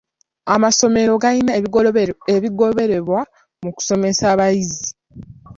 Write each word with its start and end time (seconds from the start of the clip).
Amasomero 0.55 1.11
galina 1.23 1.51
ebigobererwa 2.37 3.19
mu 3.63 3.69
kusomesa 3.77 4.23
abayizi. 4.33 4.85